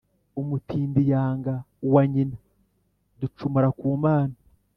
[0.41, 1.55] umutindi yanga
[1.85, 2.37] uwa nyina.
[3.19, 4.35] ducumura ku mana